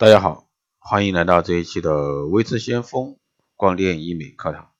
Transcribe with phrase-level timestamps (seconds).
[0.00, 3.18] 大家好，欢迎来到这一期的微智先锋
[3.56, 4.70] 光电医美课堂。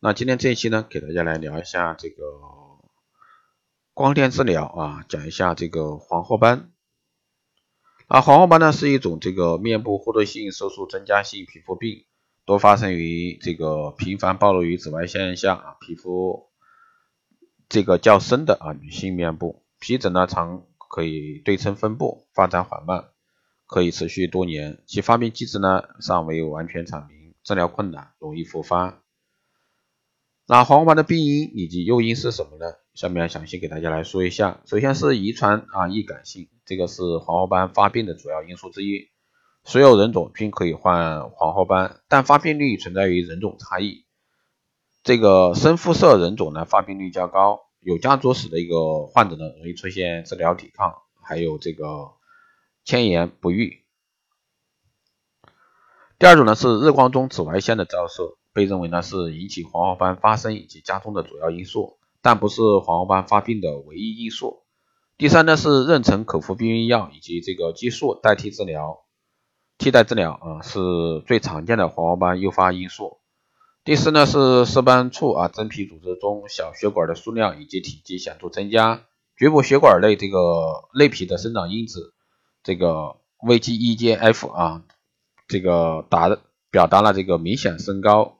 [0.00, 2.24] 那今天这一期呢，给大家来聊一下这个
[3.92, 6.72] 光电治疗啊，讲一下这个黄褐斑。
[8.06, 12.06] 啊，黄褐斑呢是一种这个面部获得性色素增加性皮肤病，
[12.46, 16.48] 多发生于这个频繁暴露于紫外线下啊，皮肤
[17.68, 23.10] 这个较深的啊女性面部，皮疹呢常可以对称分布，发展缓慢。
[23.74, 29.02] 可以持续多年，其发病机制呢尚未完全阐明，治疗困难，容易复发。
[30.46, 32.66] 那黄褐斑的病因以及诱因是什么呢？
[32.94, 34.60] 下面详细给大家来说一下。
[34.64, 39.08] 首先是遗传啊易感性，这个是黄褐斑发病的主要因素之一。
[39.64, 44.04] 所有人种均可以患黄褐斑，但发病率存在于人种差异。
[45.02, 52.12] 这个深肤色人种呢发病率较高，有家族史的一个患者呢容易出现治疗抵抗，还有这个。
[52.84, 53.82] 千言不愈。
[56.18, 64.62] 第二种呢是日光中紫外线的照射，被认为呢是引起黄褐斑发生以及加重的主要因素，但不是黄褐斑发病的唯一因素。
[65.18, 69.04] 第三呢是妊娠口服避孕药以及这个激素代替治疗、
[69.76, 70.78] 替代治疗啊是
[71.26, 73.18] 最常见的黄褐斑诱发因素。
[73.84, 79.04] 第四呢是色斑处啊真皮组织中小血管的数量以及体积显著增加，
[79.36, 82.13] 局部血管内这个内皮的生长因子。
[82.64, 84.82] 这个 VGEGF 啊，
[85.46, 86.36] 这个达
[86.70, 88.38] 表达了这个明显升高。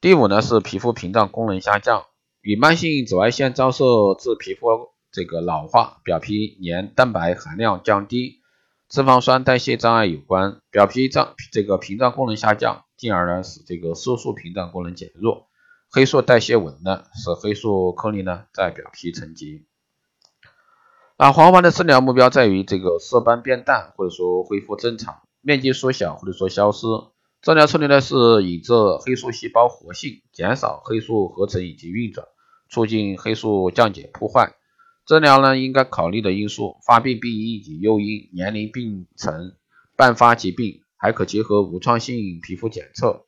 [0.00, 2.04] 第五呢是皮肤屏障功能下降，
[2.42, 3.84] 与慢性紫外线照射
[4.18, 4.66] 致皮肤
[5.12, 8.42] 这个老化、表皮黏蛋白含量降低、
[8.88, 10.60] 脂肪酸代谢障碍有关。
[10.72, 15.46] 表皮障这个屏障功能下降，进而呢使这个色素屏障功能减弱，
[15.88, 19.64] 黑素代谢紊乱，使黑素颗粒呢在表皮沉积。
[21.16, 26.88] 那黄斑的治疗目标在于这个色斑变淡，或者说恢复正常，面积缩小或者说消失。
[27.40, 32.26] 治疗策略呢是引致黑素细胞活性，减少黑素合成以及运转，
[32.68, 34.54] 促进黑素降解破坏。
[35.06, 39.52] 治疗呢应该考虑的因素：发病病因以及诱因、年龄、病程、
[39.96, 43.26] 伴发疾病，还可结合无创性皮肤检测，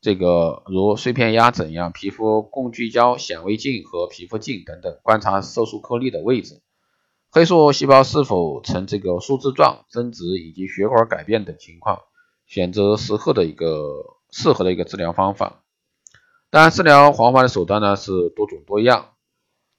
[0.00, 6.60] 这个如碎片压诊样、皮肤共聚焦显微镜和皮肤镜等等，观察色素颗粒的位置。
[7.32, 12.00] 黑素细胞是否呈这个树枝状增殖，以及血管改变等情况，
[12.44, 15.62] 选择适合的一个适合的一个治疗方法。
[16.50, 19.10] 当然，治疗黄斑的手段呢是多种多样。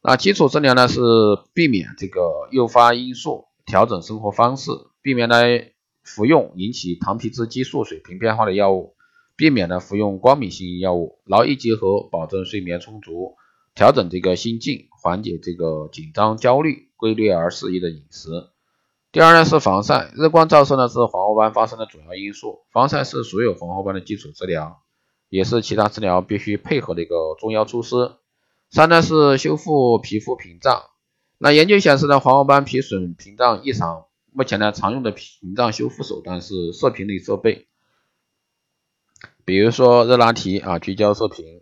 [0.01, 1.01] 那基础治疗呢是
[1.53, 5.44] 避免这个诱发因素，调整生活方式，避免呢
[6.03, 8.95] 服用引起糖皮质激素水平变化的药物，
[9.35, 13.35] 避免呢服用光敏性药物，劳逸结合，保证睡眠充足，
[13.76, 16.90] 调整这个心境，缓解这个紧张焦虑。
[17.02, 18.30] 规律而适宜的饮食。
[19.12, 24.84] 第二呢是防晒，日光照射呢是黄褐斑发生的主要因素，防晒是所有黄褐斑的基础治疗，
[25.28, 28.18] 也是其他治疗必须配合的一个重要措施。
[28.70, 30.84] 三呢是修复皮肤屏障，
[31.40, 37.68] 那研究显示呢黄褐斑皮损屏障异常，目前呢常用的屏障修复手段是射频类设备，
[39.44, 41.60] 比如说热拉提啊聚焦射频，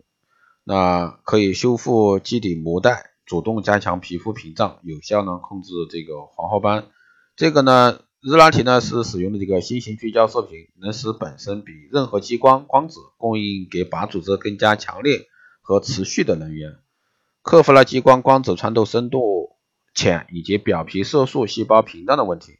[0.70, 3.10] 那可以修复基底膜带。
[3.26, 6.86] 主动加强皮肤屏障，有效呢控制这个黄褐斑。
[7.34, 15.26] 这个呢，热拉提呢是使用的这个新型聚焦射频，能使本身比任何激光光子供应给靶组织更加强烈
[15.60, 16.78] 和持续的能源，
[17.42, 19.50] 克服了激光光子穿透深度
[19.92, 22.58] 浅以及表皮色素细胞屏障的问题。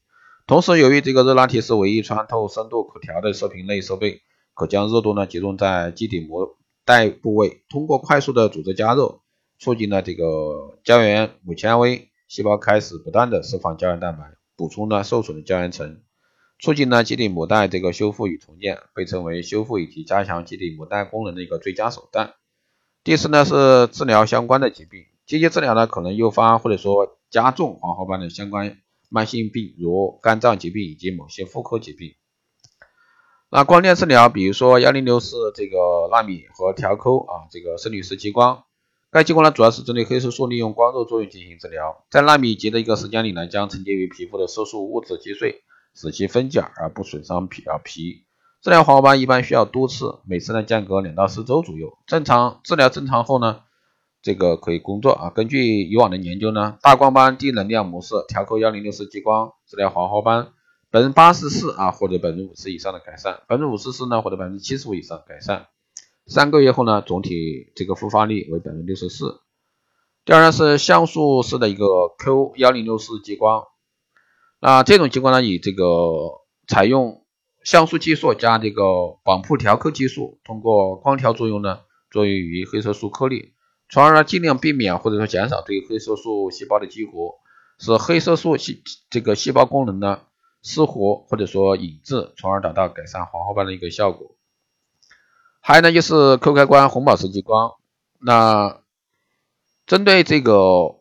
[0.48, 4.22] 同时，由于这个热拉提是唯一穿透深度可调的射频类设备，
[4.54, 6.56] 可将热度呢集中在基底膜
[6.90, 9.20] 带部位，通过快速的组织加热。
[9.60, 14.24] 促进了这个胶原母纤维细胞开始不断的释放胶原蛋白，
[14.56, 16.00] 补充了受损的胶原层，
[16.58, 22.32] 促进了基底母带这个修复与重建，被称为修复以及加强基底母带功能的一个最佳手段。
[23.04, 28.78] 第四呢是治疗相关的疾病，积极治疗呢可能诱发或者说加重黄褐斑的相关
[29.10, 32.14] 慢性病，如肝脏疾病以及某些妇科疾病。
[33.52, 35.76] 那光电治疗，比如说幺零六四这个
[36.12, 38.62] 纳米和调抠啊，这个深铝式激光。
[39.10, 45.64] 该激光呢，主要是针对黑色素利用光热作用进行治疗，在纳米级的一个时间里呢，将沉积于皮肤的色素物质击碎，
[45.96, 48.24] 使其分解而不损伤皮啊皮。
[48.62, 51.98] 治疗黄褐斑一般需要多次，每次呢间隔两到四周左右。
[52.06, 53.62] 正常治疗正常后呢，
[54.22, 55.30] 这个可以工作啊。
[55.30, 60.52] 根据以往的研究呢，大光斑低能量模式调扣幺零六四激光治疗黄褐斑，
[60.90, 65.68] 百分之八十四啊或者百分之五十以上的改善，百分之五十四呢或者百分之七十五以上改善。
[66.26, 69.40] 三个月后呢，总体这个复发率为百分之六十四。
[70.24, 71.84] 第二呢是像素式的一个
[72.18, 73.64] Q 幺零六四激光，
[74.60, 75.84] 那这种激光呢以这个
[76.68, 77.24] 采用
[77.64, 78.82] 像素技术加这个
[79.24, 83.54] 绑铺调扣技术，通过光调作用呢，作用于黑色素颗粒，
[83.88, 87.36] 从而呢尽量避免或者说减少对黑色素细胞的激活，
[87.78, 90.20] 使黑色素细这个细胞功能呢
[90.62, 94.36] 失活或者说隐滞，从而达到改善黄褐斑的一个效果。
[95.60, 97.74] 还有呢就是扣开关红宝石激光，
[98.20, 98.80] 那
[99.86, 100.96] 针对这个。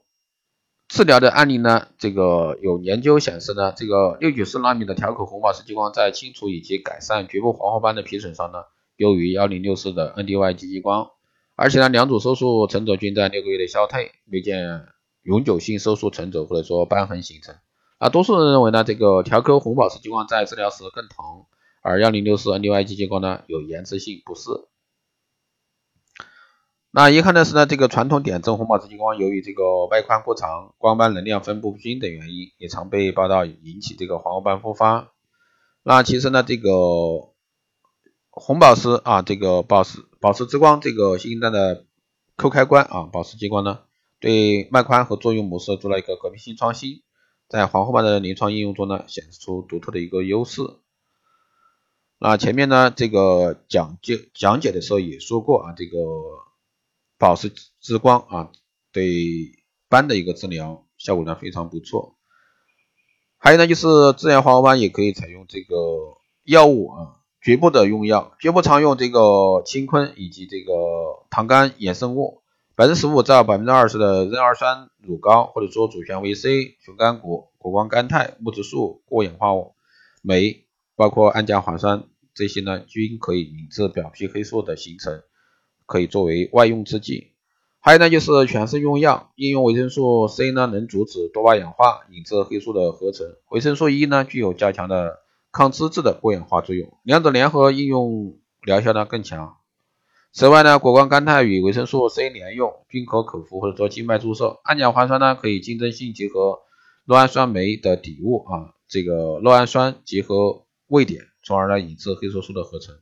[0.91, 8.63] 治疗的案例呢，这个有研究显示呢，这个六九四纳米的调口红宝石激光在清除以及改善局部黄褐斑的皮损上呢，
[8.95, 11.11] 优于幺零六四的 NDY 激光，
[11.55, 14.87] 而且呢，两组手术成轴均在六个月内消退，没见
[15.21, 17.53] 永久性收缩成轴或者说瘢痕形成。
[17.99, 21.45] 啊，多数人认为呢，这个调口红宝石激光在治疗时更疼，
[21.81, 24.49] 而幺零六四 NDY 激光呢有延迟性不适。
[26.91, 35.11] 那遗憾的是呢，这个传统点阵红宝石激光由于这个外宽过长、光斑能量分布不均等原因，也常被报道引起这个黄褐斑复发。
[35.83, 36.71] 那其实呢，这个
[38.29, 41.85] 红宝石啊，这个宝石宝石之光这个新一代的
[42.37, 43.79] 扣开关啊，宝石激光呢，
[44.21, 47.03] 对脉宽和作用模式做了一个革命性创新，
[47.49, 50.61] 在黄褐斑的临床应用中呢，显示出独特的一个优势。
[52.17, 55.97] 那前面呢，这个讲解讲解的时候也说过啊，这个。
[57.21, 57.51] 宝石
[57.81, 58.49] 之光啊，
[58.93, 59.03] 对
[59.89, 62.15] 斑的一个治疗效果呢非常不错。
[63.37, 65.75] 还有呢，就是自然黄褐斑也可以采用这个
[66.45, 70.71] 药物啊，局部的用药，局部常用这个青坤以及这个
[71.29, 72.38] 糖苷衍生物，
[72.79, 79.75] 百分之十五到百分之二十的壬二酸乳膏，或者说主旋维 C、熊肝果、果胱甘肽、木质素、过氧化物
[80.21, 80.63] 酶，
[80.95, 85.21] 包括氨甲环酸这些呢，均可以引致表皮黑素的形成。
[85.85, 87.31] 可以作为外用制剂，
[87.81, 93.27] 还有呢就是全身用药，应用维生素 C 呢能阻止多巴氧化，引致黑素的合成。
[93.49, 95.17] 维生素 E 呢具有加强的
[95.51, 99.57] 抗脂质的过氧化作用，两者联合应用疗效呢更强。
[100.31, 104.59] 此外呢，果光甘肽与维生素 C 联用，均可口服或者做静脉注射。
[104.63, 106.59] 氨甲环酸呢可以竞争性结合
[107.07, 112.95] 酪氨酸酶的底物啊，这个酪氨酸结合位点，从而呢引致黑色素的合成。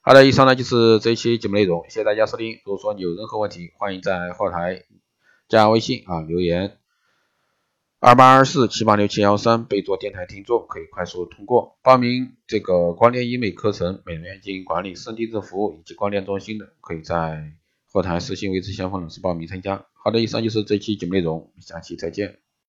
[0.00, 2.58] 好的，以上呢就是这一期节目内容，谢谢大家收听。
[2.64, 4.84] 如果说你有任何问题，欢迎在后台
[5.48, 6.78] 加微信啊留言
[8.04, 17.52] 二八二四七八六七幺三，备注电台听众，可以快速通过报名这个光电医美课程、美容院经营管理、深定制服务以及光电中心的，可以在
[17.92, 19.86] 后台私信维持相锋老师报名参加。
[19.92, 22.41] 好的，以上就是这期节目内容，下期再见。